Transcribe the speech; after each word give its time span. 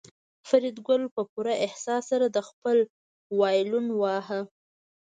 فریدګل 0.47 1.01
په 1.15 1.21
پوره 1.31 1.53
احساس 1.65 2.03
سره 2.11 2.27
خپل 2.49 2.77
وایلون 3.39 3.85
واهه 3.99 4.41